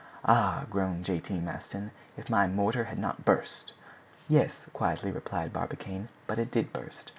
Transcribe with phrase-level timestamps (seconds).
[0.25, 1.19] "Ah!" groaned J.
[1.19, 1.39] T.
[1.39, 3.73] Maston, "if my mortar had not burst—"
[4.27, 7.09] "Yes," quietly replied Barbicane, "but it did burst.